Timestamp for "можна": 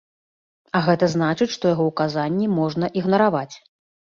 2.59-2.91